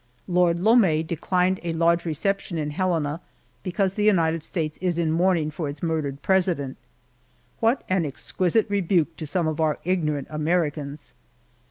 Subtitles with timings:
[0.27, 3.21] Lord Lome declined a large reception in Helena,
[3.61, 6.75] because the United States is in mourning for its murdered President.
[7.59, 11.13] What an exquisite rebuke to some of our ignorant Americans!